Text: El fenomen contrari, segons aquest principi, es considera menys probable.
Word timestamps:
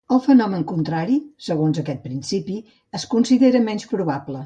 El 0.15 0.19
fenomen 0.27 0.63
contrari, 0.71 1.17
segons 1.49 1.83
aquest 1.83 2.03
principi, 2.09 2.59
es 3.01 3.09
considera 3.17 3.67
menys 3.71 3.91
probable. 3.97 4.39